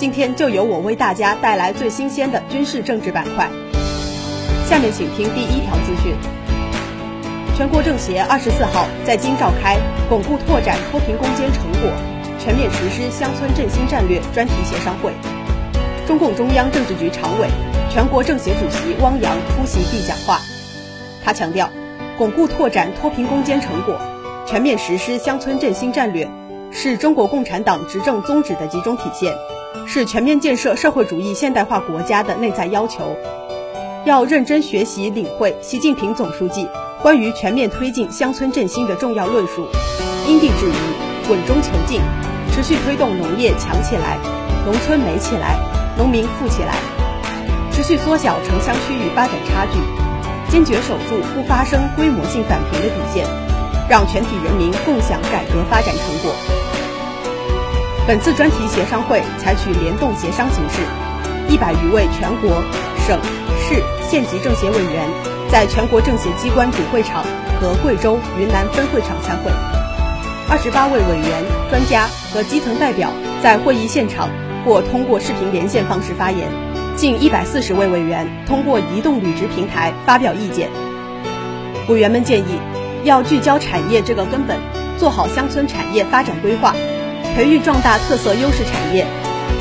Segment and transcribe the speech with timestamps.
[0.00, 3.50] 今天就由我为大家带来最新鲜的军事政治板块。
[4.66, 6.14] 下面请听第一条资讯：
[7.54, 9.76] 全国政协二十四号在京召开
[10.08, 11.92] 巩固拓展脱贫攻坚成果、
[12.38, 15.12] 全面实施乡村振兴战略专题协商会，
[16.06, 17.46] 中共中央政治局常委。
[17.90, 20.40] 全国政协主席汪洋出席并讲话，
[21.22, 21.68] 他强调，
[22.16, 24.00] 巩固拓展脱贫攻坚成果，
[24.46, 26.26] 全面实施乡村振兴战略，
[26.70, 29.34] 是中国共产党执政宗旨的集中体现，
[29.92, 33.16] 是全面建设社会主义现代化国家的内在要求。
[34.06, 36.68] 要认真学习领会习近平总书记
[37.02, 39.66] 关于全面推进乡村振兴的重要论述，
[40.28, 42.00] 因地制宜，稳中求进，
[42.52, 44.16] 持续推动农业强起来，
[44.64, 45.58] 农村美起来，
[45.98, 46.76] 农民富起来。
[47.72, 53.26] 持续缩小城乡区域发展差距，坚决守住不发生规模性返贫的底线，
[53.88, 56.59] 让全体人民共享改革发展成果。
[58.06, 60.80] 本次专题协商会采取联动协商形式，
[61.48, 62.50] 一百余位全国、
[63.06, 63.18] 省、
[63.60, 65.06] 市、县级政协委员
[65.48, 67.22] 在全国政协机关主会场
[67.60, 69.50] 和贵州、云南分会场参会，
[70.48, 73.10] 二十八位委员、专家和基层代表
[73.42, 74.28] 在会议现场
[74.64, 76.48] 或通过视频连线方式发言。
[76.96, 80.68] 近一百四十位委员通过移动履职平台发表意见。
[81.88, 82.58] 委员们建议，
[83.04, 84.58] 要聚焦产业这个根本，
[84.98, 86.74] 做好乡村产业发展规划，
[87.36, 89.06] 培育壮大特色优势产业，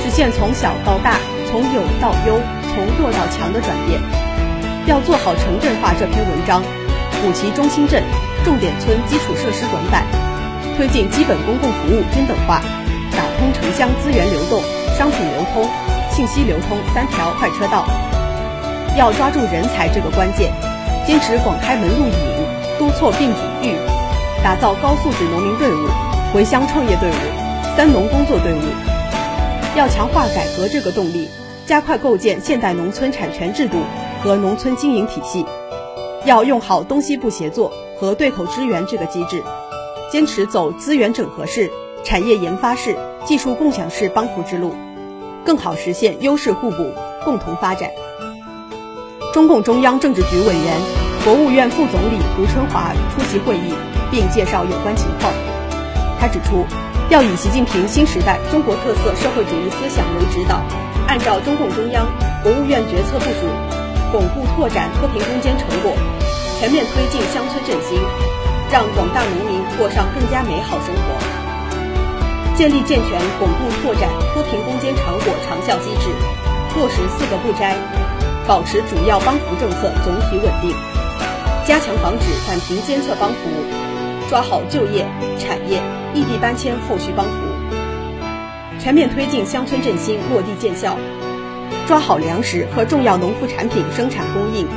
[0.03, 1.17] 实现从小到大、
[1.49, 2.39] 从有到优、
[2.73, 4.01] 从弱到强的转变。
[4.87, 6.63] 要做好城镇化这篇文章，
[7.21, 8.03] 补齐中心镇、
[8.43, 10.03] 重点村基础设施短板，
[10.75, 12.59] 推进基本公共服务均等化，
[13.11, 14.61] 打通城乡资源流动、
[14.97, 15.69] 商品流通。
[16.11, 17.85] 信息流通三条快车道，
[18.97, 20.51] 要抓住人才这个关键，
[21.07, 22.13] 坚持广开门路引，
[22.77, 23.75] 督促并举育，
[24.43, 25.87] 打造高素质农民队伍、
[26.33, 27.13] 回乡创业队伍、
[27.75, 28.59] 三农工作队伍。
[29.75, 31.29] 要强化改革这个动力，
[31.65, 33.77] 加快构建现代农村产权制度
[34.21, 35.45] 和农村经营体系。
[36.25, 39.41] 要用好东西部协作和对口支援这个机制，
[40.11, 41.71] 坚持走资源整合式、
[42.03, 44.75] 产业研发式、技术共享式帮扶之路。
[45.45, 46.91] 更好实现优势互补、
[47.23, 47.89] 共同发展。
[49.33, 50.77] 中共中央政治局委员、
[51.23, 53.73] 国务院副总理胡春华出席会议，
[54.11, 55.31] 并介绍有关情况。
[56.19, 56.65] 他指出，
[57.09, 60.61] 要以习近平新时代中国特色社会主义思想为指导，
[61.07, 62.05] 按照中共中央、
[62.43, 63.49] 国务院决策部署，
[64.11, 65.91] 巩固拓展脱贫攻坚成果，
[66.59, 67.97] 全面推进乡村振兴，
[68.69, 71.17] 让广大农民过上更加美好生活。
[72.55, 76.13] 建立健全巩固拓展脱贫攻坚成果长效机制，
[76.77, 77.73] 落实四个不摘，
[78.45, 80.77] 保持主要帮扶政策总体稳定，
[81.65, 83.49] 加强防止返贫监测帮扶，
[84.29, 85.07] 抓好就业、
[85.39, 85.81] 产业、
[86.13, 87.31] 异地搬迁后续帮扶，
[88.79, 90.97] 全面推进乡村振兴落地见效，
[91.87, 94.67] 抓好粮食和重要农副产品生产供应，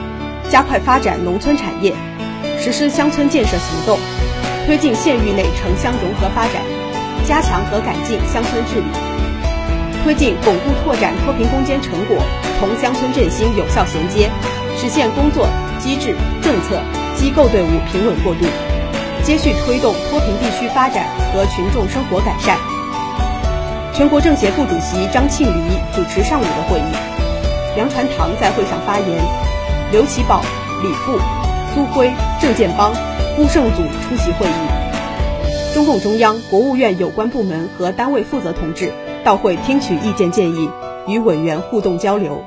[0.50, 1.94] 加快发展农村产业，
[2.59, 3.98] 实施乡村建设行动，
[4.66, 6.62] 推进县域内城乡融合发展。
[7.25, 8.87] 加强和改进乡村治理，
[10.03, 12.19] 推进巩固拓展脱贫攻坚成果
[12.59, 14.28] 同乡村振兴有效衔接，
[14.76, 15.48] 实现工作
[15.78, 16.82] 机制、政策、
[17.15, 18.44] 机构队伍平稳过渡，
[19.25, 22.59] 接续推动脱贫地区发展和群众生活改善。
[23.94, 26.93] 全国政协副主席张庆黎主持上午的会议，
[27.77, 29.22] 梁传堂在会上发言，
[29.93, 30.41] 刘奇葆、
[30.83, 31.19] 李富、
[31.75, 32.10] 苏辉、
[32.41, 32.92] 郑建邦、
[33.36, 35.75] 辜胜祖出席会议。
[35.75, 38.92] 中共中央、国务院有关部门和单位负责同志
[39.25, 40.68] 到会听取意见建议，
[41.07, 42.42] 与委员互动交流。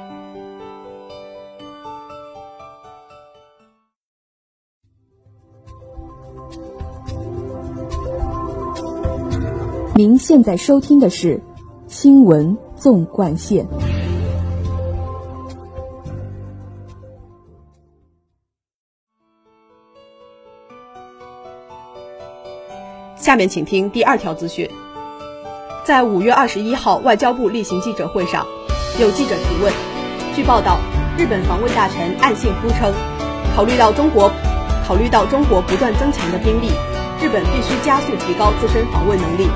[9.97, 11.37] 您现在收听的是
[11.87, 13.65] 《新闻纵贯线》。
[23.15, 24.69] 下面请听第二条资讯。
[25.85, 28.45] 在五月二十一号外交部例行记者会上，
[28.99, 29.71] 有记者提问。
[30.35, 30.77] 据报道，
[31.17, 32.93] 日本防卫大臣岸信夫称，
[33.55, 34.29] 考虑到中国，
[34.85, 36.67] 考虑到中国不断增强的兵力，
[37.21, 39.47] 日本必须加速提高自身防卫能力。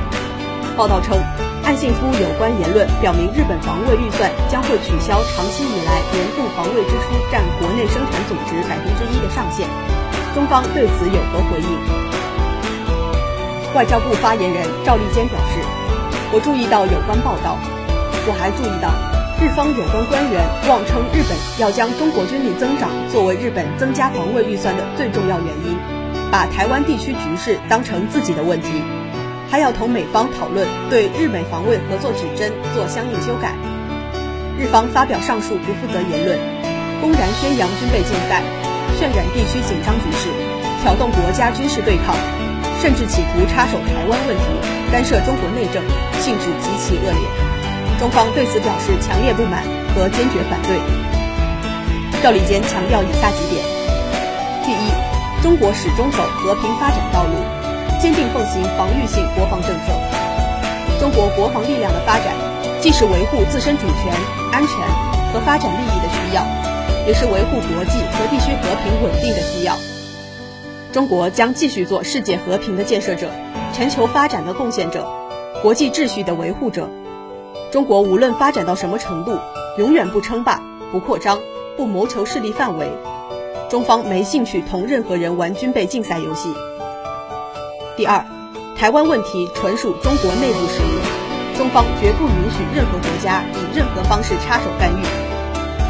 [0.80, 1.20] 报道称，
[1.66, 9.68] 岸信夫有关言论表明，日本防卫预算将会取消长期以来年度防卫支出占国内生产总值百分之一的上限。
[10.34, 11.68] 中方对此有何回应？
[13.76, 15.60] 外交部发言人赵立坚表示
[16.32, 17.58] ：“我注意到有关报道，
[18.26, 18.88] 我还注意到
[19.44, 20.40] 日方有关官员
[20.70, 25.78] 妄称日本要将中国军力增长作为日本增加防卫预算的最重要原因，
[26.32, 28.82] 把台湾地区局势当成自己的问题。”
[29.50, 33.56] 还要同美方讨论对日美防卫合作指针做相应修改。
[34.60, 36.38] 日方发表上述不负责言论，
[37.02, 38.44] 公然宣扬军备竞赛，
[39.00, 40.30] 渲染地区紧张局势，
[40.84, 42.14] 挑动国家军事对抗，
[42.82, 44.44] 甚至企图插手台湾问题，
[44.92, 45.82] 干涉中国内政，
[46.22, 47.22] 性质极其恶劣。
[48.00, 49.64] 中方对此表示强烈不满
[49.96, 50.78] 和坚决反对。
[52.22, 53.64] 赵立坚强调以下几点：
[54.64, 57.59] 第一，中国始终走和平发展道路。
[58.00, 59.92] 坚定奉行防御性国防政策。
[61.02, 62.34] 中国国防力量的发展，
[62.80, 64.14] 既是维护自身主权、
[64.54, 64.78] 安全
[65.34, 66.42] 和发展利益的需要，
[67.06, 69.76] 也是维护国际和地区和平稳定的需要。
[70.94, 73.30] 中国将继续做世界和平的建设者、
[73.74, 75.06] 全球发展的贡献者、
[75.62, 76.90] 国际秩序的维护者。
[77.70, 79.38] 中国无论发展到什么程度，
[79.78, 80.62] 永远不称霸、
[80.94, 81.38] 不扩张、
[81.76, 82.90] 不谋求势力范围。
[83.70, 86.50] 中方没兴趣同任何人玩军备竞赛游戏。
[88.00, 88.24] 第二，
[88.80, 90.96] 台湾问题纯属中国内部事务，
[91.58, 95.04] 中方绝不允许任何国家以任何方式插手干预。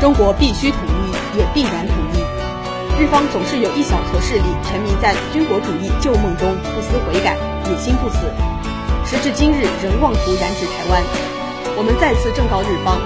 [0.01, 2.25] 中国必须统一，也必然统一。
[2.97, 7.37] 日方总是有一小撮势力沉迷在军国主义旧梦中，不思悔改，
[7.69, 8.25] 野心不死，
[9.05, 11.03] 时至今日仍妄图染指台湾。
[11.77, 12.97] 我们再次正告日方，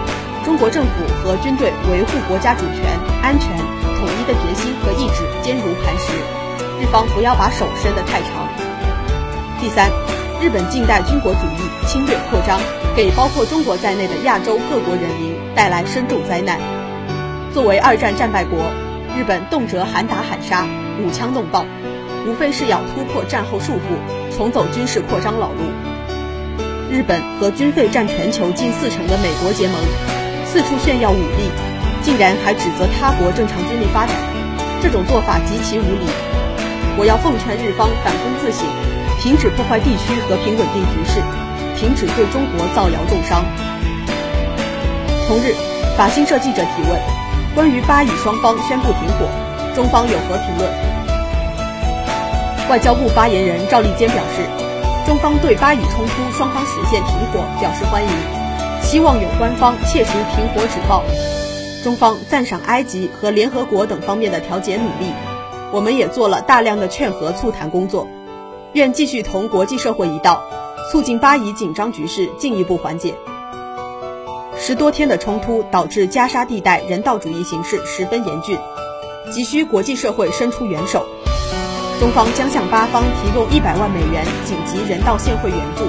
[0.46, 2.88] 中国政府和军队维护国家主权、
[3.22, 3.52] 安全、
[4.00, 6.16] 统一的决心和意志坚如磐石，
[6.80, 8.48] 日方不要把手伸得太长。
[9.63, 9.89] 第三，
[10.42, 12.60] 日本近代军国主义侵略扩张，
[12.98, 16.60] 给包括中国在内的亚洲各国人民带来深重灾难。
[17.54, 18.60] 作为二战战败国，
[19.15, 20.68] 日本动辄喊打喊杀、
[21.00, 21.65] 舞枪弄棒，
[22.27, 25.63] 无非是要突破战后束缚，重走军事扩张老路。
[26.92, 29.80] 日本和军费占全球近四成的美国结盟，
[30.45, 31.48] 四处炫耀武力，
[32.01, 34.13] 竟然还指责他国正常军力发展，
[34.81, 36.12] 这种做法极其无理。
[36.98, 38.68] 我要奉劝日方反躬自省。
[39.24, 41.22] 停止破坏地区和平稳定局势，
[41.78, 43.42] 停止对中国造谣重伤。
[45.30, 45.56] 同日，
[45.96, 47.00] 法新社记者提问：
[47.56, 49.25] 关于巴以双方宣布停火，
[49.74, 50.70] 中方有何评论？
[52.70, 54.44] 外交部发言人赵立坚表示，
[55.08, 58.10] 中方对巴以冲突双方实现停火表示欢迎，
[58.81, 61.02] 希望有关方切实停火止暴。
[61.81, 65.14] 中方赞赏埃及和联合国等方面的调解努力，
[65.72, 68.06] 我们也做了大量的劝和促谈工作。
[68.74, 70.44] 愿继续同国际社会一道，
[70.92, 73.14] 促进巴以紧张局势进一步缓解。
[74.58, 78.58] 十多天的冲突导致加沙地带人道主义形势十分严峻，
[79.31, 81.06] 急需国际社会伸出援手。
[82.00, 85.86] 中方将向巴方提供一百万美元紧急人道现汇援助，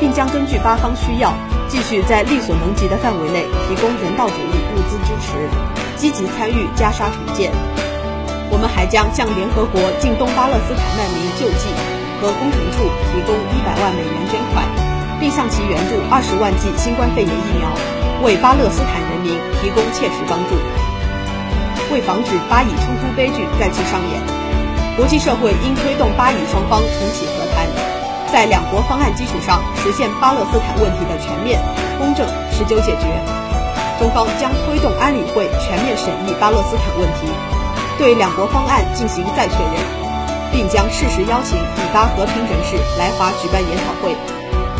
[0.00, 1.30] 并将根据巴方需要，
[1.68, 5.36] 继续在力所能及的范围内提供人道主义物资支持，
[5.98, 7.52] 积极参与加沙重建。
[8.50, 12.03] 我们还将向联合国近东巴勒斯坦难民救济。
[12.20, 14.64] 和工程处提供一百万美元捐款，
[15.20, 17.68] 并向其援助二十万剂新冠肺炎疫苗，
[18.22, 20.56] 为巴勒斯坦人民提供切实帮助。
[21.92, 24.18] 为防止巴以冲突悲剧再次上演，
[24.96, 27.68] 国际社会应推动巴以双方重启和谈，
[28.32, 31.60] 在两国方案基础上实现巴勒斯坦问题的全面、
[31.98, 33.06] 公正、持久解决。
[34.00, 37.28] 中方将推动安理会全面审议巴勒斯坦问题，
[37.96, 40.03] 对两国方案进行再确认。
[40.54, 44.14] 并将适时邀请以巴和平人士来华举办研讨会，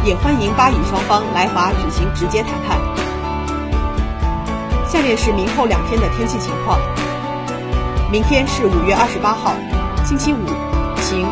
[0.07, 2.79] 也欢迎巴以双方来华举行直接谈判。
[4.87, 6.79] 下面是明后两天的天气情况：
[8.13, 9.53] 明天是五月二十八号，
[10.07, 10.47] 星期五，
[11.03, 11.27] 晴，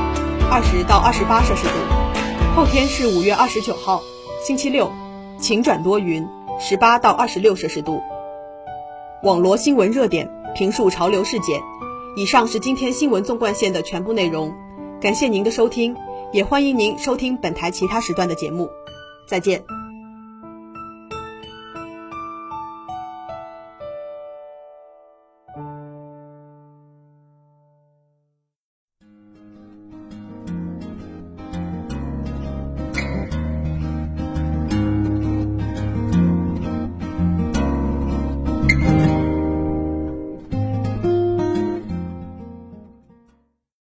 [0.51, 4.03] 二十到二十八摄氏度；后天是五月二十九号，
[4.45, 4.91] 星期六，
[5.39, 8.03] 晴转多云，十八到二十六摄氏度。
[9.23, 11.61] 网罗新闻热点，评述潮流事件。
[12.15, 14.55] 以上是今天新闻纵贯线的全部内容，
[15.01, 15.97] 感谢您的收听，
[16.31, 18.69] 也欢迎您收听本台其他时段的节目，
[19.27, 19.82] 再见。